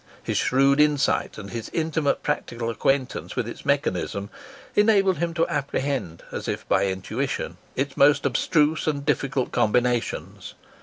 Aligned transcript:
His 0.23 0.37
shrewd 0.39 0.79
insight, 0.79 1.37
and 1.37 1.51
his 1.51 1.69
intimate 1.73 2.23
practical 2.23 2.71
acquaintance 2.71 3.35
with 3.35 3.47
its 3.47 3.63
mechanism, 3.63 4.31
enabled 4.75 5.19
him 5.19 5.31
to 5.35 5.47
apprehend, 5.47 6.23
as 6.31 6.47
if 6.47 6.67
by 6.67 6.87
intuition, 6.87 7.57
its 7.75 7.95
most 7.95 8.25
abstruse 8.25 8.87
and 8.87 9.05
difficult 9.05 9.51
combinations. 9.51 10.55